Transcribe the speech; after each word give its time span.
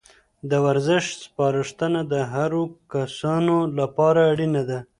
د 0.49 0.51
ورزش 0.65 1.05
سپارښتنه 1.23 2.01
د 2.11 2.13
هرو 2.33 2.63
کسانو 2.93 3.57
لپاره 3.79 4.21
اړینه 4.31 4.61
ده. 4.69 4.79